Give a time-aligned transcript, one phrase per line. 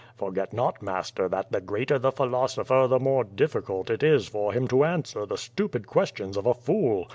[0.15, 4.67] Forget not, master, that the greater the philosopher the more difficult it is for him
[4.69, 7.07] to answer the stupid ques tions of a fool.